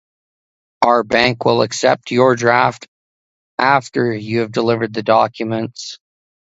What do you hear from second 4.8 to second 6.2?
the documents.